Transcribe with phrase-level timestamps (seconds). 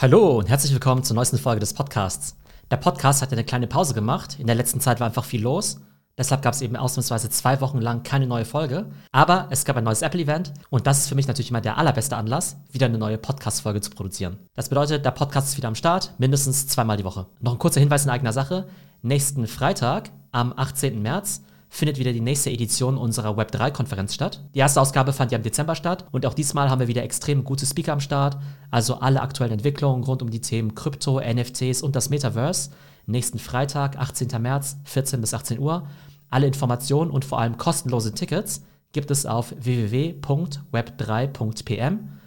[0.00, 2.36] Hallo und herzlich willkommen zur neuesten Folge des Podcasts.
[2.70, 4.38] Der Podcast hat eine kleine Pause gemacht.
[4.38, 5.80] In der letzten Zeit war einfach viel los.
[6.16, 8.86] Deshalb gab es eben ausnahmsweise zwei Wochen lang keine neue Folge.
[9.10, 12.16] Aber es gab ein neues Apple-Event und das ist für mich natürlich immer der allerbeste
[12.16, 14.38] Anlass, wieder eine neue Podcast-Folge zu produzieren.
[14.54, 17.26] Das bedeutet, der Podcast ist wieder am Start, mindestens zweimal die Woche.
[17.40, 18.68] Noch ein kurzer Hinweis in eigener Sache.
[19.02, 21.02] Nächsten Freitag, am 18.
[21.02, 24.42] März, findet wieder die nächste Edition unserer Web3-Konferenz statt.
[24.54, 27.44] Die erste Ausgabe fand ja im Dezember statt und auch diesmal haben wir wieder extrem
[27.44, 28.38] gute Speaker am Start,
[28.70, 32.70] also alle aktuellen Entwicklungen rund um die Themen Krypto, NFTs und das Metaverse.
[33.06, 34.28] Nächsten Freitag, 18.
[34.40, 35.86] März, 14 bis 18 Uhr.
[36.30, 38.62] Alle Informationen und vor allem kostenlose Tickets
[38.92, 42.18] gibt es auf www.web3.pm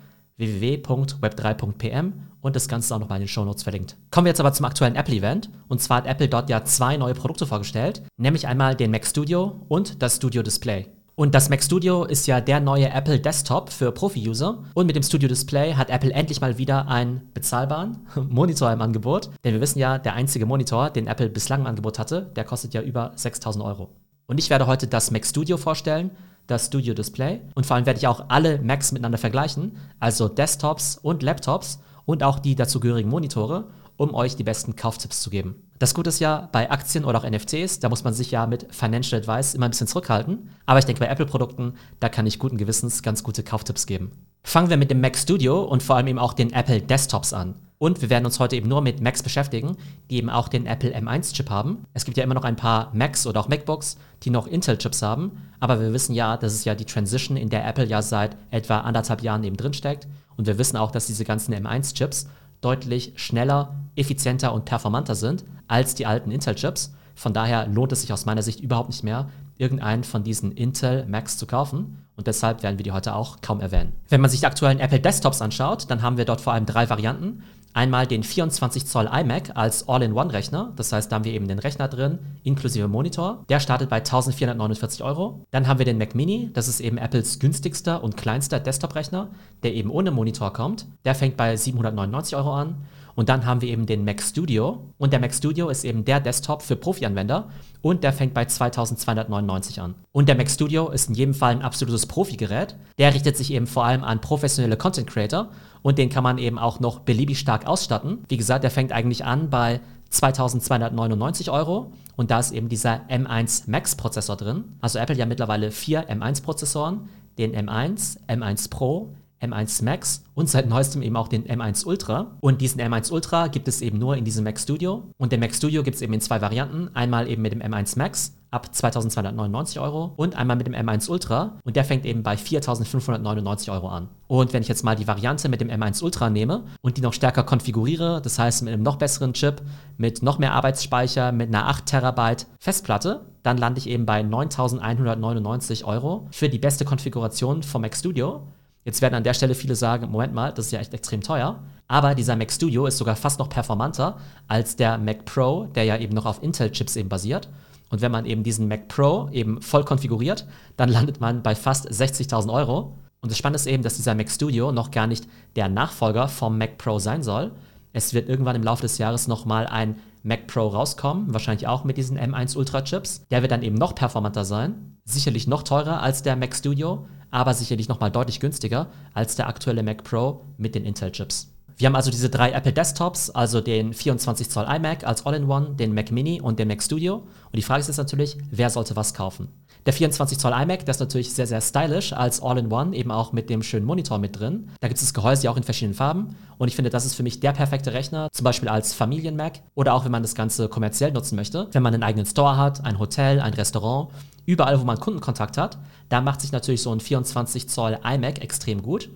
[0.41, 3.95] www.web3.pm und das Ganze ist auch nochmal in den Shownotes verlinkt.
[4.09, 5.49] Kommen wir jetzt aber zum aktuellen Apple-Event.
[5.67, 9.61] Und zwar hat Apple dort ja zwei neue Produkte vorgestellt, nämlich einmal den Mac Studio
[9.69, 10.87] und das Studio Display.
[11.15, 14.63] Und das Mac Studio ist ja der neue Apple Desktop für Profi-User.
[14.73, 19.29] Und mit dem Studio Display hat Apple endlich mal wieder einen bezahlbaren Monitor im Angebot.
[19.43, 22.73] Denn wir wissen ja, der einzige Monitor, den Apple bislang im Angebot hatte, der kostet
[22.73, 23.89] ja über 6000 Euro.
[24.25, 26.11] Und ich werde heute das Mac Studio vorstellen,
[26.47, 27.41] das Studio Display.
[27.55, 32.23] Und vor allem werde ich auch alle Macs miteinander vergleichen, also Desktops und Laptops und
[32.23, 35.67] auch die dazugehörigen Monitore, um euch die besten Kauftipps zu geben.
[35.77, 38.67] Das Gute ist ja, bei Aktien oder auch NFTs, da muss man sich ja mit
[38.73, 40.51] Financial Advice immer ein bisschen zurückhalten.
[40.65, 44.11] Aber ich denke, bei Apple-Produkten, da kann ich guten Gewissens ganz gute Kauftipps geben.
[44.43, 47.55] Fangen wir mit dem Mac Studio und vor allem eben auch den Apple Desktops an.
[47.81, 49.75] Und wir werden uns heute eben nur mit Macs beschäftigen,
[50.11, 51.87] die eben auch den Apple M1-Chip haben.
[51.95, 55.31] Es gibt ja immer noch ein paar Macs oder auch MacBooks, die noch Intel-Chips haben.
[55.59, 58.81] Aber wir wissen ja, dass es ja die Transition, in der Apple ja seit etwa
[58.81, 60.07] anderthalb Jahren eben drinsteckt.
[60.37, 62.27] Und wir wissen auch, dass diese ganzen M1-Chips
[62.61, 66.93] deutlich schneller, effizienter und performanter sind als die alten Intel-Chips.
[67.15, 69.27] Von daher lohnt es sich aus meiner Sicht überhaupt nicht mehr,
[69.57, 72.05] irgendeinen von diesen Intel Macs zu kaufen.
[72.15, 73.93] Und deshalb werden wir die heute auch kaum erwähnen.
[74.07, 76.87] Wenn man sich die aktuellen Apple Desktops anschaut, dann haben wir dort vor allem drei
[76.87, 77.41] Varianten.
[77.73, 80.73] Einmal den 24 Zoll iMac als All-in-One-Rechner.
[80.75, 83.45] Das heißt, da haben wir eben den Rechner drin, inklusive Monitor.
[83.49, 85.45] Der startet bei 1449 Euro.
[85.51, 86.49] Dann haben wir den Mac Mini.
[86.53, 89.29] Das ist eben Apples günstigster und kleinster Desktop-Rechner,
[89.63, 90.85] der eben ohne Monitor kommt.
[91.05, 92.75] Der fängt bei 799 Euro an.
[93.21, 94.79] Und dann haben wir eben den Mac Studio.
[94.97, 97.49] Und der Mac Studio ist eben der Desktop für Profi-Anwender.
[97.83, 99.93] Und der fängt bei 2299 an.
[100.11, 102.75] Und der Mac Studio ist in jedem Fall ein absolutes Profi-Gerät.
[102.97, 105.49] Der richtet sich eben vor allem an professionelle Content Creator.
[105.83, 108.23] Und den kann man eben auch noch beliebig stark ausstatten.
[108.27, 111.93] Wie gesagt, der fängt eigentlich an bei 2299 Euro.
[112.15, 114.63] Und da ist eben dieser M1 Max Prozessor drin.
[114.81, 117.07] Also Apple ja mittlerweile vier M1 Prozessoren.
[117.37, 122.37] Den M1, M1 Pro, M1 Max und seit neuestem eben auch den M1 Ultra.
[122.41, 125.03] Und diesen M1 Ultra gibt es eben nur in diesem Mac Studio.
[125.17, 126.89] Und den Mac Studio gibt es eben in zwei Varianten.
[126.93, 131.57] Einmal eben mit dem M1 Max ab 2299 Euro und einmal mit dem M1 Ultra
[131.63, 134.09] und der fängt eben bei 4599 Euro an.
[134.27, 137.13] Und wenn ich jetzt mal die Variante mit dem M1 Ultra nehme und die noch
[137.13, 139.61] stärker konfiguriere, das heißt mit einem noch besseren Chip,
[139.97, 145.85] mit noch mehr Arbeitsspeicher, mit einer 8 Terabyte Festplatte, dann lande ich eben bei 9199
[145.85, 148.41] Euro für die beste Konfiguration vom Mac Studio.
[148.83, 151.59] Jetzt werden an der Stelle viele sagen, Moment mal, das ist ja echt extrem teuer.
[151.87, 155.97] Aber dieser Mac Studio ist sogar fast noch performanter als der Mac Pro, der ja
[155.97, 157.49] eben noch auf Intel-Chips eben basiert.
[157.89, 160.47] Und wenn man eben diesen Mac Pro eben voll konfiguriert,
[160.77, 162.97] dann landet man bei fast 60.000 Euro.
[163.19, 166.57] Und das Spannende ist eben, dass dieser Mac Studio noch gar nicht der Nachfolger vom
[166.57, 167.51] Mac Pro sein soll.
[167.93, 171.97] Es wird irgendwann im Laufe des Jahres nochmal ein Mac Pro rauskommen, wahrscheinlich auch mit
[171.97, 173.25] diesen M1 Ultra Chips.
[173.31, 177.53] Der wird dann eben noch performanter sein, sicherlich noch teurer als der Mac Studio, aber
[177.53, 181.53] sicherlich nochmal deutlich günstiger als der aktuelle Mac Pro mit den Intel-Chips.
[181.81, 185.95] Wir haben also diese drei Apple Desktops, also den 24 Zoll iMac als All-in-One, den
[185.95, 187.15] Mac Mini und den Mac Studio.
[187.15, 189.47] Und die Frage ist jetzt natürlich, wer sollte was kaufen?
[189.87, 193.49] Der 24 Zoll iMac, der ist natürlich sehr, sehr stylisch als All-in-One, eben auch mit
[193.49, 194.69] dem schönen Monitor mit drin.
[194.79, 196.35] Da gibt es das Gehäuse ja auch in verschiedenen Farben.
[196.59, 199.95] Und ich finde, das ist für mich der perfekte Rechner, zum Beispiel als Familien-Mac oder
[199.95, 201.67] auch wenn man das Ganze kommerziell nutzen möchte.
[201.71, 204.09] Wenn man einen eigenen Store hat, ein Hotel, ein Restaurant
[204.45, 208.83] überall, wo man Kundenkontakt hat, da macht sich natürlich so ein 24 Zoll iMac extrem
[208.83, 209.09] gut.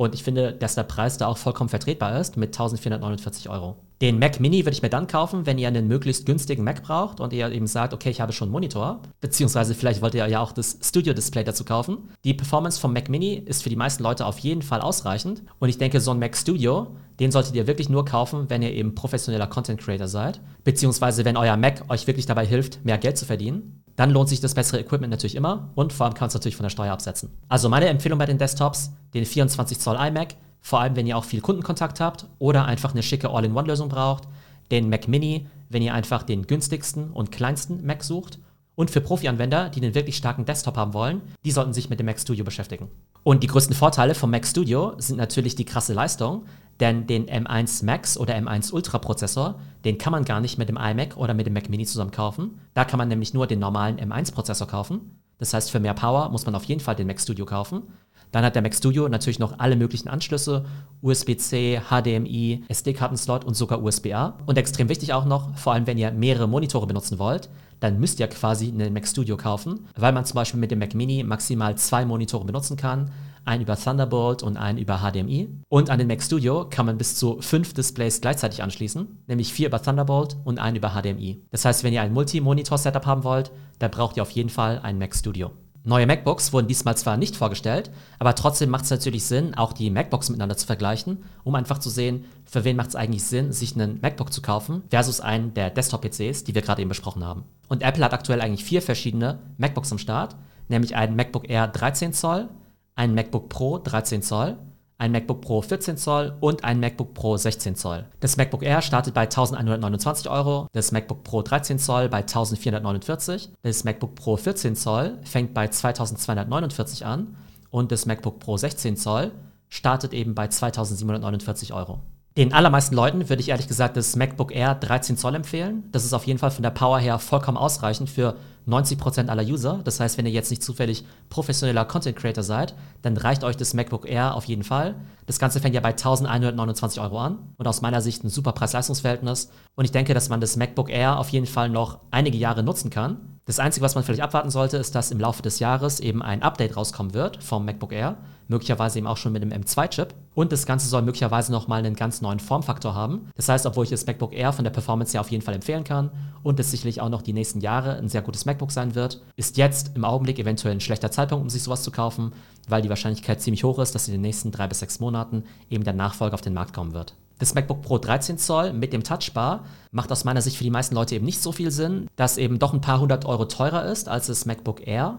[0.00, 3.76] Und ich finde, dass der Preis da auch vollkommen vertretbar ist mit 1449 Euro.
[4.00, 7.20] Den Mac Mini würde ich mir dann kaufen, wenn ihr einen möglichst günstigen Mac braucht
[7.20, 10.40] und ihr eben sagt, okay, ich habe schon einen Monitor, beziehungsweise vielleicht wollt ihr ja
[10.40, 12.08] auch das Studio-Display dazu kaufen.
[12.24, 15.68] Die Performance vom Mac Mini ist für die meisten Leute auf jeden Fall ausreichend und
[15.68, 18.94] ich denke, so ein Mac Studio, den solltet ihr wirklich nur kaufen, wenn ihr eben
[18.94, 23.26] professioneller Content Creator seid, beziehungsweise wenn euer Mac euch wirklich dabei hilft, mehr Geld zu
[23.26, 26.56] verdienen dann lohnt sich das bessere Equipment natürlich immer und vor allem kann es natürlich
[26.56, 27.36] von der Steuer absetzen.
[27.50, 31.24] Also meine Empfehlung bei den Desktops, den 24 Zoll iMac, vor allem wenn ihr auch
[31.24, 34.24] viel Kundenkontakt habt oder einfach eine schicke All-in-One-Lösung braucht,
[34.70, 38.38] den Mac Mini, wenn ihr einfach den günstigsten und kleinsten Mac sucht
[38.74, 42.06] und für Profi-Anwender, die einen wirklich starken Desktop haben wollen, die sollten sich mit dem
[42.06, 42.88] Mac Studio beschäftigen.
[43.22, 46.44] Und die größten Vorteile vom Mac Studio sind natürlich die krasse Leistung,
[46.80, 50.78] Denn den M1 Max oder M1 Ultra Prozessor, den kann man gar nicht mit dem
[50.78, 52.58] iMac oder mit dem Mac Mini zusammen kaufen.
[52.72, 55.18] Da kann man nämlich nur den normalen M1 Prozessor kaufen.
[55.36, 57.82] Das heißt, für mehr Power muss man auf jeden Fall den Mac Studio kaufen.
[58.32, 60.64] Dann hat der Mac Studio natürlich noch alle möglichen Anschlüsse,
[61.02, 64.38] USB-C, HDMI, SD-Kartenslot und sogar USB-A.
[64.46, 67.48] Und extrem wichtig auch noch, vor allem wenn ihr mehrere Monitore benutzen wollt,
[67.80, 70.94] dann müsst ihr quasi einen Mac Studio kaufen, weil man zum Beispiel mit dem Mac
[70.94, 73.10] Mini maximal zwei Monitore benutzen kann,
[73.44, 75.48] einen über Thunderbolt und einen über HDMI.
[75.68, 79.68] Und an den Mac Studio kann man bis zu fünf Displays gleichzeitig anschließen, nämlich vier
[79.68, 81.42] über Thunderbolt und einen über HDMI.
[81.50, 84.98] Das heißt, wenn ihr ein Multi-Monitor-Setup haben wollt, dann braucht ihr auf jeden Fall einen
[84.98, 85.50] Mac Studio.
[85.82, 89.88] Neue MacBooks wurden diesmal zwar nicht vorgestellt, aber trotzdem macht es natürlich Sinn, auch die
[89.88, 93.74] MacBooks miteinander zu vergleichen, um einfach zu sehen, für wen macht es eigentlich Sinn, sich
[93.74, 97.44] einen MacBook zu kaufen, versus einen der Desktop-PCs, die wir gerade eben besprochen haben.
[97.68, 100.36] Und Apple hat aktuell eigentlich vier verschiedene MacBooks am Start,
[100.68, 102.50] nämlich einen MacBook Air 13 Zoll,
[102.94, 104.58] einen MacBook Pro 13 Zoll,
[105.00, 108.04] ein MacBook Pro 14 Zoll und ein MacBook Pro 16 Zoll.
[108.20, 113.84] Das MacBook Air startet bei 1129 Euro, das MacBook Pro 13 Zoll bei 1449, das
[113.84, 117.36] MacBook Pro 14 Zoll fängt bei 2249 an
[117.70, 119.32] und das MacBook Pro 16 Zoll
[119.70, 122.00] startet eben bei 2749 Euro.
[122.36, 125.84] Den allermeisten Leuten würde ich ehrlich gesagt das MacBook Air 13 Zoll empfehlen.
[125.92, 129.80] Das ist auf jeden Fall von der Power her vollkommen ausreichend für 90% aller User.
[129.84, 133.74] Das heißt, wenn ihr jetzt nicht zufällig professioneller Content Creator seid, dann reicht euch das
[133.74, 134.94] MacBook Air auf jeden Fall.
[135.26, 139.50] Das Ganze fängt ja bei 1129 Euro an und aus meiner Sicht ein super Preis-Leistungs-Verhältnis.
[139.74, 142.90] Und ich denke, dass man das MacBook Air auf jeden Fall noch einige Jahre nutzen
[142.90, 143.38] kann.
[143.46, 146.42] Das Einzige, was man vielleicht abwarten sollte, ist, dass im Laufe des Jahres eben ein
[146.42, 148.16] Update rauskommen wird vom MacBook Air.
[148.46, 150.14] Möglicherweise eben auch schon mit dem M2-Chip.
[150.34, 153.28] Und das Ganze soll möglicherweise nochmal einen ganz neuen Formfaktor haben.
[153.34, 155.84] Das heißt, obwohl ich das MacBook Air von der Performance her auf jeden Fall empfehlen
[155.84, 156.10] kann
[156.42, 159.56] und es sicherlich auch noch die nächsten Jahre ein sehr gutes MacBook sein wird, ist
[159.56, 162.32] jetzt im Augenblick eventuell ein schlechter Zeitpunkt, um sich sowas zu kaufen,
[162.68, 165.84] weil die Wahrscheinlichkeit ziemlich hoch ist, dass in den nächsten drei bis sechs Monaten eben
[165.84, 167.14] der Nachfolger auf den Markt kommen wird.
[167.38, 170.94] Das MacBook Pro 13 Zoll mit dem Touchbar macht aus meiner Sicht für die meisten
[170.94, 174.08] Leute eben nicht so viel Sinn, dass eben doch ein paar hundert Euro teurer ist
[174.08, 175.16] als das MacBook Air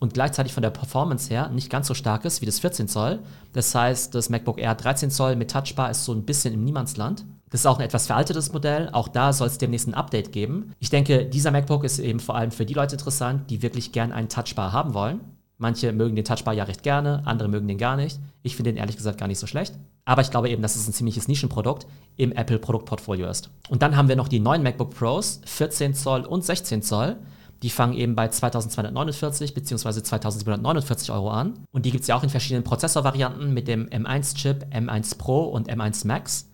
[0.00, 3.20] und gleichzeitig von der Performance her nicht ganz so stark ist wie das 14 Zoll.
[3.52, 7.24] Das heißt, das MacBook Air 13 Zoll mit Touchbar ist so ein bisschen im Niemandsland.
[7.50, 8.88] Das ist auch ein etwas veraltetes Modell.
[8.92, 10.72] Auch da soll es demnächst ein Update geben.
[10.78, 14.12] Ich denke, dieser MacBook ist eben vor allem für die Leute interessant, die wirklich gern
[14.12, 15.20] einen Touchbar haben wollen.
[15.58, 18.18] Manche mögen den Touchbar ja recht gerne, andere mögen den gar nicht.
[18.42, 19.74] Ich finde den ehrlich gesagt gar nicht so schlecht.
[20.06, 21.86] Aber ich glaube eben, dass es ein ziemliches Nischenprodukt
[22.16, 23.50] im Apple-Produktportfolio ist.
[23.68, 27.16] Und dann haben wir noch die neuen MacBook Pros, 14 Zoll und 16 Zoll.
[27.62, 30.02] Die fangen eben bei 2249 bzw.
[30.02, 31.58] 2749 Euro an.
[31.72, 35.70] Und die gibt es ja auch in verschiedenen Prozessorvarianten mit dem M1-Chip, M1 Pro und
[35.70, 36.49] M1 Max.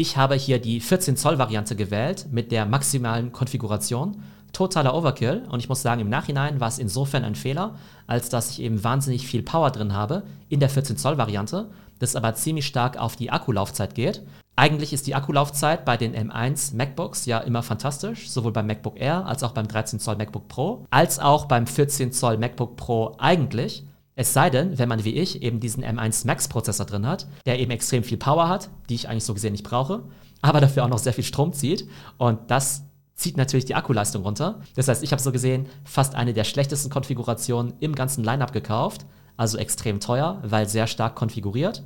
[0.00, 4.22] Ich habe hier die 14 Zoll Variante gewählt mit der maximalen Konfiguration.
[4.54, 7.74] Totaler Overkill und ich muss sagen, im Nachhinein war es insofern ein Fehler,
[8.06, 11.68] als dass ich eben wahnsinnig viel Power drin habe in der 14 Zoll Variante,
[11.98, 14.22] das aber ziemlich stark auf die Akkulaufzeit geht.
[14.56, 19.26] Eigentlich ist die Akkulaufzeit bei den M1 MacBooks ja immer fantastisch, sowohl beim MacBook Air
[19.26, 23.84] als auch beim 13 Zoll MacBook Pro, als auch beim 14 Zoll MacBook Pro eigentlich.
[24.20, 27.58] Es sei denn, wenn man wie ich eben diesen M1 Max Prozessor drin hat, der
[27.58, 30.02] eben extrem viel Power hat, die ich eigentlich so gesehen nicht brauche,
[30.42, 31.88] aber dafür auch noch sehr viel Strom zieht.
[32.18, 32.82] Und das
[33.14, 34.60] zieht natürlich die Akkuleistung runter.
[34.76, 39.06] Das heißt, ich habe so gesehen fast eine der schlechtesten Konfigurationen im ganzen Lineup gekauft,
[39.38, 41.82] also extrem teuer, weil sehr stark konfiguriert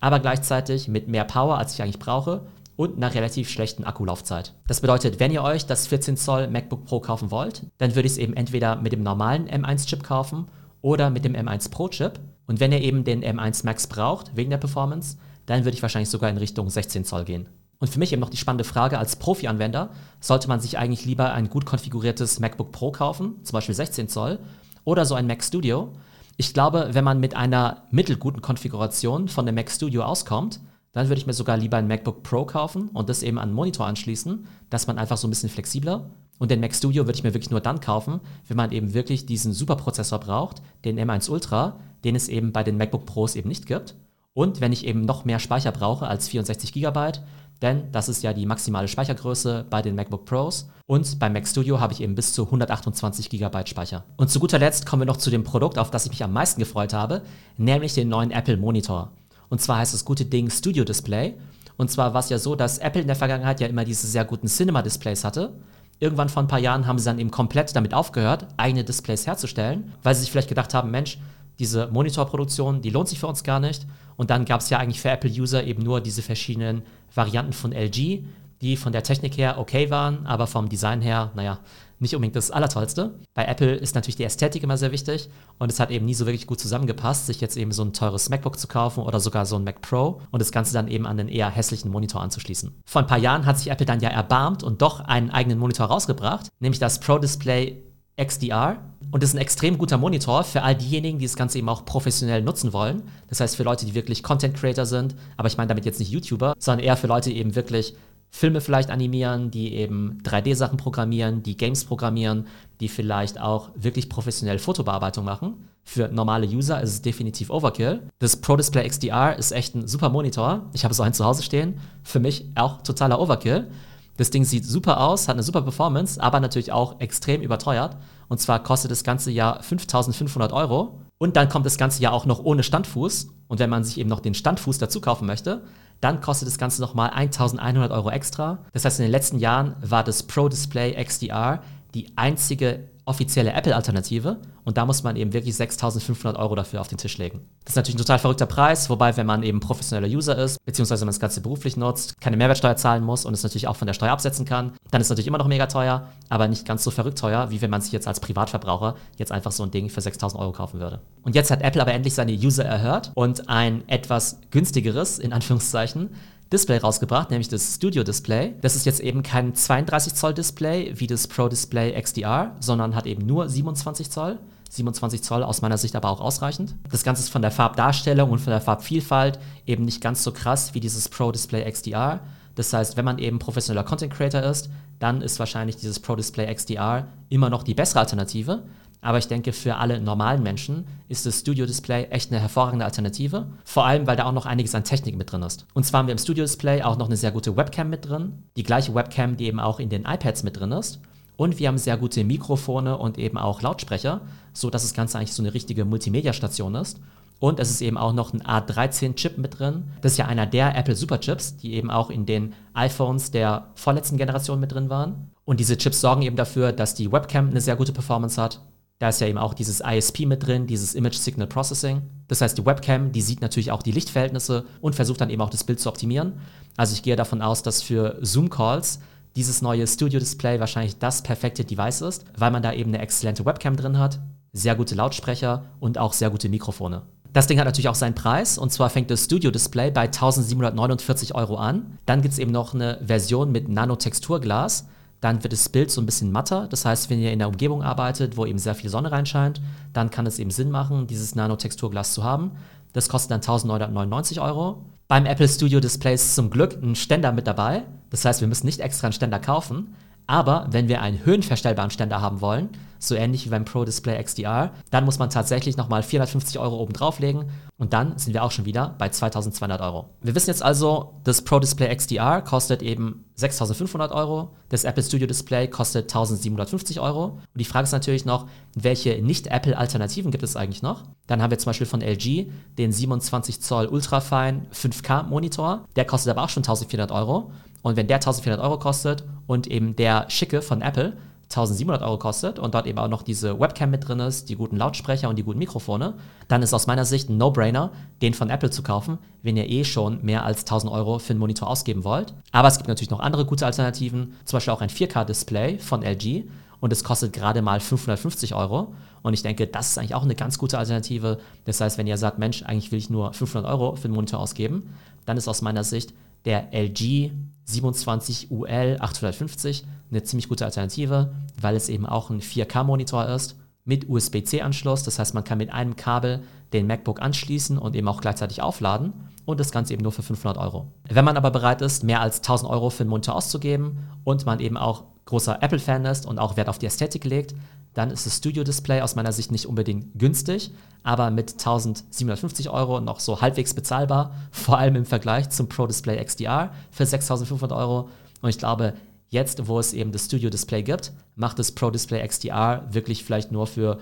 [0.00, 2.42] aber gleichzeitig mit mehr Power, als ich eigentlich brauche
[2.76, 4.54] und einer relativ schlechten Akkulaufzeit.
[4.66, 8.12] Das bedeutet, wenn ihr euch das 14 Zoll MacBook Pro kaufen wollt, dann würde ich
[8.12, 10.46] es eben entweder mit dem normalen M1-Chip kaufen
[10.82, 12.20] oder mit dem M1 Pro-Chip.
[12.46, 16.10] Und wenn ihr eben den M1 Max braucht, wegen der Performance, dann würde ich wahrscheinlich
[16.10, 17.48] sogar in Richtung 16 Zoll gehen.
[17.78, 21.32] Und für mich eben noch die spannende Frage, als Profi-Anwender, sollte man sich eigentlich lieber
[21.32, 24.40] ein gut konfiguriertes MacBook Pro kaufen, zum Beispiel 16 Zoll,
[24.84, 25.92] oder so ein Mac Studio,
[26.40, 30.60] ich glaube, wenn man mit einer mittelguten Konfiguration von dem Mac Studio auskommt,
[30.92, 33.54] dann würde ich mir sogar lieber ein MacBook Pro kaufen und das eben an einen
[33.54, 36.10] Monitor anschließen, dass man einfach so ein bisschen flexibler.
[36.38, 39.26] Und den Mac Studio würde ich mir wirklich nur dann kaufen, wenn man eben wirklich
[39.26, 43.66] diesen Superprozessor braucht, den M1 Ultra, den es eben bei den MacBook Pros eben nicht
[43.66, 43.94] gibt.
[44.34, 47.12] Und wenn ich eben noch mehr Speicher brauche als 64 GB,
[47.60, 50.68] denn das ist ja die maximale Speichergröße bei den MacBook Pros.
[50.86, 54.04] Und beim Mac Studio habe ich eben bis zu 128 GB Speicher.
[54.16, 56.32] Und zu guter Letzt kommen wir noch zu dem Produkt, auf das ich mich am
[56.32, 57.22] meisten gefreut habe,
[57.56, 59.10] nämlich den neuen Apple Monitor.
[59.48, 61.34] Und zwar heißt das gute Ding Studio Display.
[61.76, 64.24] Und zwar war es ja so, dass Apple in der Vergangenheit ja immer diese sehr
[64.24, 65.52] guten Cinema-Displays hatte.
[66.00, 69.92] Irgendwann vor ein paar Jahren haben sie dann eben komplett damit aufgehört, eigene Displays herzustellen,
[70.02, 71.18] weil sie sich vielleicht gedacht haben, Mensch,
[71.58, 73.86] diese Monitorproduktion, die lohnt sich für uns gar nicht.
[74.16, 76.82] Und dann gab es ja eigentlich für Apple-User eben nur diese verschiedenen
[77.14, 78.24] Varianten von LG,
[78.60, 81.60] die von der Technik her okay waren, aber vom Design her, naja,
[82.00, 83.14] nicht unbedingt das Allertollste.
[83.34, 86.26] Bei Apple ist natürlich die Ästhetik immer sehr wichtig und es hat eben nie so
[86.26, 89.56] wirklich gut zusammengepasst, sich jetzt eben so ein teures MacBook zu kaufen oder sogar so
[89.56, 92.72] ein Mac Pro und das Ganze dann eben an den eher hässlichen Monitor anzuschließen.
[92.86, 95.86] Vor ein paar Jahren hat sich Apple dann ja erbarmt und doch einen eigenen Monitor
[95.86, 97.82] rausgebracht, nämlich das Pro Display
[98.16, 98.78] XDR.
[99.10, 101.84] Und das ist ein extrem guter Monitor für all diejenigen, die das Ganze eben auch
[101.84, 103.02] professionell nutzen wollen.
[103.28, 106.10] Das heißt für Leute, die wirklich Content Creator sind, aber ich meine damit jetzt nicht
[106.10, 107.94] YouTuber, sondern eher für Leute, die eben wirklich
[108.30, 112.46] Filme vielleicht animieren, die eben 3D-Sachen programmieren, die Games programmieren,
[112.80, 115.68] die vielleicht auch wirklich professionell Fotobearbeitung machen.
[115.82, 118.02] Für normale User ist es definitiv Overkill.
[118.18, 120.66] Das Pro Display XDR ist echt ein super Monitor.
[120.74, 121.80] Ich habe so einen zu Hause stehen.
[122.02, 123.70] Für mich auch totaler Overkill.
[124.18, 127.96] Das Ding sieht super aus, hat eine super Performance, aber natürlich auch extrem überteuert.
[128.28, 131.00] Und zwar kostet das ganze Jahr 5500 Euro.
[131.18, 133.28] Und dann kommt das ganze Jahr auch noch ohne Standfuß.
[133.48, 135.62] Und wenn man sich eben noch den Standfuß dazu kaufen möchte,
[136.00, 138.58] dann kostet das Ganze nochmal 1100 Euro extra.
[138.72, 141.62] Das heißt, in den letzten Jahren war das Pro Display XDR
[141.94, 146.98] die einzige offizielle Apple-Alternative und da muss man eben wirklich 6.500 Euro dafür auf den
[146.98, 147.40] Tisch legen.
[147.64, 151.00] Das ist natürlich ein total verrückter Preis, wobei, wenn man eben professioneller User ist, beziehungsweise
[151.00, 153.86] wenn man das Ganze beruflich nutzt, keine Mehrwertsteuer zahlen muss und es natürlich auch von
[153.86, 156.84] der Steuer absetzen kann, dann ist es natürlich immer noch mega teuer, aber nicht ganz
[156.84, 159.88] so verrückt teuer, wie wenn man sich jetzt als Privatverbraucher jetzt einfach so ein Ding
[159.88, 161.00] für 6.000 Euro kaufen würde.
[161.22, 166.10] Und jetzt hat Apple aber endlich seine User erhört und ein etwas günstigeres, in Anführungszeichen,
[166.52, 168.54] Display rausgebracht, nämlich das Studio Display.
[168.62, 173.06] Das ist jetzt eben kein 32 Zoll Display wie das Pro Display XDR, sondern hat
[173.06, 174.38] eben nur 27 Zoll.
[174.70, 176.74] 27 Zoll aus meiner Sicht aber auch ausreichend.
[176.90, 180.74] Das Ganze ist von der Farbdarstellung und von der Farbvielfalt eben nicht ganz so krass
[180.74, 182.20] wie dieses Pro Display XDR.
[182.54, 186.52] Das heißt, wenn man eben professioneller Content Creator ist, dann ist wahrscheinlich dieses Pro Display
[186.52, 188.62] XDR immer noch die bessere Alternative.
[189.00, 193.46] Aber ich denke, für alle normalen Menschen ist das Studio Display echt eine hervorragende Alternative.
[193.64, 195.66] Vor allem, weil da auch noch einiges an Technik mit drin ist.
[195.72, 198.44] Und zwar haben wir im Studio Display auch noch eine sehr gute Webcam mit drin.
[198.56, 201.00] Die gleiche Webcam, die eben auch in den iPads mit drin ist.
[201.36, 205.42] Und wir haben sehr gute Mikrofone und eben auch Lautsprecher, sodass das Ganze eigentlich so
[205.42, 206.98] eine richtige Multimedia-Station ist.
[207.38, 209.84] Und es ist eben auch noch ein A13-Chip mit drin.
[210.00, 214.16] Das ist ja einer der Apple Superchips, die eben auch in den iPhones der vorletzten
[214.16, 215.30] Generation mit drin waren.
[215.44, 218.60] Und diese Chips sorgen eben dafür, dass die Webcam eine sehr gute Performance hat
[218.98, 222.02] da ist ja eben auch dieses ISP mit drin, dieses Image Signal Processing.
[222.26, 225.50] Das heißt, die Webcam, die sieht natürlich auch die Lichtverhältnisse und versucht dann eben auch
[225.50, 226.34] das Bild zu optimieren.
[226.76, 228.98] Also ich gehe davon aus, dass für Zoom-Calls
[229.36, 233.76] dieses neue Studio-Display wahrscheinlich das perfekte Device ist, weil man da eben eine exzellente Webcam
[233.76, 234.18] drin hat,
[234.52, 237.02] sehr gute Lautsprecher und auch sehr gute Mikrofone.
[237.32, 241.34] Das Ding hat natürlich auch seinen Preis und zwar fängt das Studio Display bei 1749
[241.34, 241.98] Euro an.
[242.06, 244.86] Dann gibt es eben noch eine Version mit Nanotexturglas
[245.20, 246.68] dann wird das Bild so ein bisschen matter.
[246.68, 249.60] Das heißt, wenn ihr in der Umgebung arbeitet, wo eben sehr viel Sonne reinscheint,
[249.92, 252.52] dann kann es eben Sinn machen, dieses Nanotexturglas zu haben.
[252.92, 254.84] Das kostet dann 1999 Euro.
[255.08, 257.84] Beim Apple Studio Display ist zum Glück ein Ständer mit dabei.
[258.10, 259.94] Das heißt, wir müssen nicht extra einen Ständer kaufen.
[260.28, 262.68] Aber wenn wir einen höhenverstellbaren Ständer haben wollen,
[262.98, 266.92] so ähnlich wie beim Pro Display XDR, dann muss man tatsächlich nochmal 450 Euro oben
[266.92, 267.44] drauflegen
[267.78, 270.10] und dann sind wir auch schon wieder bei 2200 Euro.
[270.20, 275.26] Wir wissen jetzt also, das Pro Display XDR kostet eben 6500 Euro, das Apple Studio
[275.26, 280.82] Display kostet 1750 Euro und die Frage ist natürlich noch, welche Nicht-Apple-Alternativen gibt es eigentlich
[280.82, 281.04] noch?
[281.26, 286.32] Dann haben wir zum Beispiel von LG den 27 Zoll Ultrafine 5K Monitor, der kostet
[286.32, 290.62] aber auch schon 1400 Euro und wenn der 1400 Euro kostet und eben der schicke
[290.62, 291.14] von Apple
[291.50, 294.76] 1700 Euro kostet und dort eben auch noch diese Webcam mit drin ist, die guten
[294.76, 296.14] Lautsprecher und die guten Mikrofone,
[296.46, 299.84] dann ist aus meiner Sicht ein No-Brainer, den von Apple zu kaufen, wenn ihr eh
[299.84, 302.34] schon mehr als 1000 Euro für einen Monitor ausgeben wollt.
[302.52, 306.44] Aber es gibt natürlich noch andere gute Alternativen, zum Beispiel auch ein 4K-Display von LG
[306.80, 308.94] und es kostet gerade mal 550 Euro.
[309.22, 311.38] Und ich denke, das ist eigentlich auch eine ganz gute Alternative.
[311.64, 314.38] Das heißt, wenn ihr sagt, Mensch, eigentlich will ich nur 500 Euro für einen Monitor
[314.38, 314.94] ausgeben,
[315.24, 316.12] dann ist aus meiner Sicht
[316.48, 317.30] der LG
[317.66, 324.08] 27 UL 850 eine ziemlich gute Alternative, weil es eben auch ein 4K-Monitor ist mit
[324.08, 325.02] USB-C-Anschluss.
[325.02, 329.12] Das heißt, man kann mit einem Kabel den MacBook anschließen und eben auch gleichzeitig aufladen
[329.44, 330.90] und das Ganze eben nur für 500 Euro.
[331.06, 334.60] Wenn man aber bereit ist, mehr als 1000 Euro für einen Monitor auszugeben und man
[334.60, 337.54] eben auch großer Apple-Fan ist und auch Wert auf die Ästhetik legt,
[337.98, 340.70] dann ist das Studio-Display aus meiner Sicht nicht unbedingt günstig,
[341.02, 346.24] aber mit 1750 Euro noch so halbwegs bezahlbar, vor allem im Vergleich zum Pro Display
[346.24, 348.08] XDR für 6500 Euro.
[348.40, 348.94] Und ich glaube,
[349.30, 353.66] jetzt, wo es eben das Studio-Display gibt, macht das Pro Display XDR wirklich vielleicht nur
[353.66, 353.98] für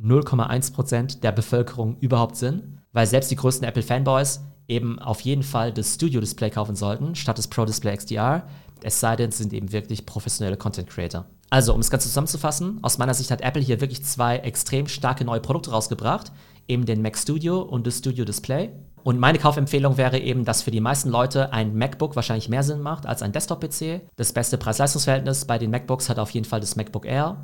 [0.00, 5.94] 0,1% der Bevölkerung überhaupt Sinn, weil selbst die größten Apple-Fanboys eben auf jeden Fall das
[5.94, 8.46] Studio-Display kaufen sollten, statt das Pro Display XDR,
[8.84, 11.26] es sei denn, es sind eben wirklich professionelle Content Creator.
[11.50, 15.24] Also, um das Ganze zusammenzufassen, aus meiner Sicht hat Apple hier wirklich zwei extrem starke
[15.24, 16.32] neue Produkte rausgebracht,
[16.68, 18.70] eben den Mac Studio und das Studio Display.
[19.04, 22.80] Und meine Kaufempfehlung wäre eben, dass für die meisten Leute ein MacBook wahrscheinlich mehr Sinn
[22.80, 24.00] macht als ein Desktop-PC.
[24.16, 27.36] Das beste Preis-Leistungs-Verhältnis bei den MacBooks hat auf jeden Fall das MacBook Air.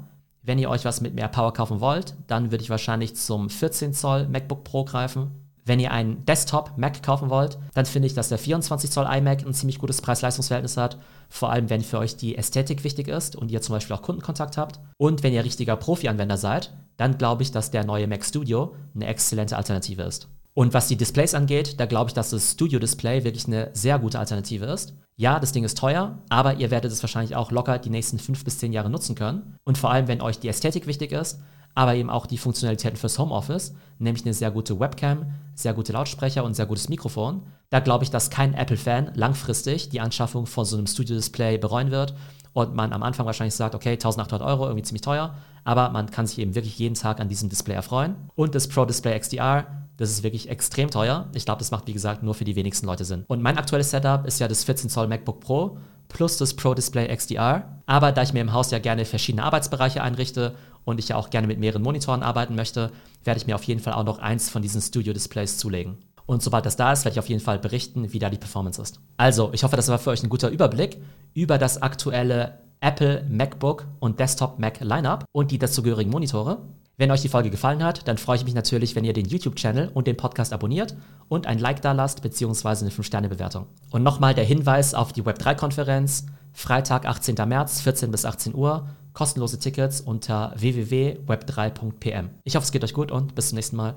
[0.42, 3.92] Wenn ihr euch was mit mehr Power kaufen wollt, dann würde ich wahrscheinlich zum 14
[3.92, 5.32] Zoll MacBook Pro greifen.
[5.70, 9.54] Wenn ihr einen Desktop-Mac kaufen wollt, dann finde ich, dass der 24 Zoll iMac ein
[9.54, 10.98] ziemlich gutes Preis-Leistungs-Verhältnis hat.
[11.28, 14.56] Vor allem, wenn für euch die Ästhetik wichtig ist und ihr zum Beispiel auch Kundenkontakt
[14.56, 14.80] habt.
[14.96, 19.06] Und wenn ihr richtiger Profi-Anwender seid, dann glaube ich, dass der neue Mac Studio eine
[19.06, 20.26] exzellente Alternative ist.
[20.54, 24.00] Und was die Displays angeht, da glaube ich, dass das Studio Display wirklich eine sehr
[24.00, 24.94] gute Alternative ist.
[25.14, 28.42] Ja, das Ding ist teuer, aber ihr werdet es wahrscheinlich auch locker die nächsten fünf
[28.42, 29.54] bis zehn Jahre nutzen können.
[29.62, 31.38] Und vor allem, wenn euch die Ästhetik wichtig ist,
[31.74, 36.44] aber eben auch die Funktionalitäten fürs Homeoffice, nämlich eine sehr gute Webcam, sehr gute Lautsprecher
[36.44, 37.42] und sehr gutes Mikrofon.
[37.70, 42.14] Da glaube ich, dass kein Apple-Fan langfristig die Anschaffung von so einem Studio-Display bereuen wird
[42.52, 45.34] und man am Anfang wahrscheinlich sagt, okay, 1800 Euro, irgendwie ziemlich teuer,
[45.64, 48.16] aber man kann sich eben wirklich jeden Tag an diesem Display erfreuen.
[48.34, 49.66] Und das Pro Display XDR
[50.00, 51.28] das ist wirklich extrem teuer.
[51.34, 53.24] Ich glaube, das macht, wie gesagt, nur für die wenigsten Leute Sinn.
[53.28, 55.76] Und mein aktuelles Setup ist ja das 14 Zoll MacBook Pro
[56.10, 57.80] plus das Pro Display XDR.
[57.86, 61.30] Aber da ich mir im Haus ja gerne verschiedene Arbeitsbereiche einrichte und ich ja auch
[61.30, 62.90] gerne mit mehreren Monitoren arbeiten möchte,
[63.24, 65.98] werde ich mir auf jeden Fall auch noch eins von diesen Studio-Displays zulegen.
[66.26, 68.80] Und sobald das da ist, werde ich auf jeden Fall berichten, wie da die Performance
[68.80, 69.00] ist.
[69.16, 70.98] Also, ich hoffe, das war für euch ein guter Überblick
[71.34, 76.58] über das aktuelle Apple MacBook und Desktop Mac Lineup und die dazugehörigen Monitore.
[77.00, 79.90] Wenn euch die Folge gefallen hat, dann freue ich mich natürlich, wenn ihr den YouTube-Channel
[79.94, 80.94] und den Podcast abonniert
[81.30, 82.68] und ein Like da lasst bzw.
[82.68, 83.64] eine 5-Sterne-Bewertung.
[83.90, 86.26] Und nochmal der Hinweis auf die Web3-Konferenz.
[86.52, 87.36] Freitag, 18.
[87.48, 88.86] März, 14 bis 18 Uhr.
[89.14, 92.28] Kostenlose Tickets unter www.web3.pm.
[92.44, 93.94] Ich hoffe, es geht euch gut und bis zum nächsten Mal.